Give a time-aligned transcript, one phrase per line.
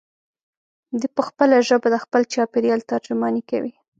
[0.99, 3.73] دی په خپله ژبه د خپل چاپېریال ترجماني کوي.